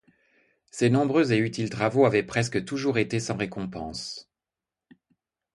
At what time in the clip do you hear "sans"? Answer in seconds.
3.19-3.37